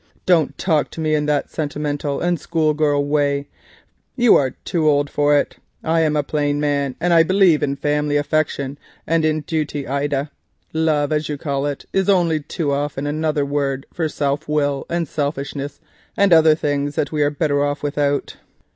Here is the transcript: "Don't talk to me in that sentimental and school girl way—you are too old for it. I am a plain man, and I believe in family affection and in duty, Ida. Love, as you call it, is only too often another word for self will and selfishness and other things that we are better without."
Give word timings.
"Don't 0.25 0.57
talk 0.57 0.89
to 0.89 0.99
me 0.99 1.13
in 1.13 1.27
that 1.27 1.51
sentimental 1.51 2.21
and 2.21 2.39
school 2.39 2.73
girl 2.73 3.05
way—you 3.05 4.33
are 4.35 4.49
too 4.65 4.89
old 4.89 5.11
for 5.11 5.37
it. 5.37 5.57
I 5.83 5.99
am 6.01 6.15
a 6.15 6.23
plain 6.23 6.59
man, 6.59 6.95
and 6.99 7.13
I 7.13 7.21
believe 7.21 7.61
in 7.61 7.75
family 7.75 8.17
affection 8.17 8.79
and 9.05 9.23
in 9.23 9.41
duty, 9.41 9.85
Ida. 9.87 10.31
Love, 10.73 11.11
as 11.11 11.29
you 11.29 11.37
call 11.37 11.67
it, 11.67 11.85
is 11.93 12.09
only 12.09 12.39
too 12.39 12.71
often 12.71 13.05
another 13.05 13.45
word 13.45 13.85
for 13.93 14.09
self 14.09 14.47
will 14.49 14.87
and 14.89 15.07
selfishness 15.07 15.79
and 16.17 16.33
other 16.33 16.55
things 16.55 16.95
that 16.95 17.11
we 17.11 17.21
are 17.21 17.29
better 17.29 17.63
without." 17.83 18.37